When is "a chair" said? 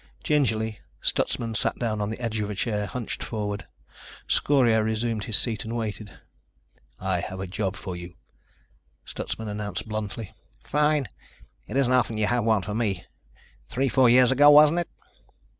2.49-2.87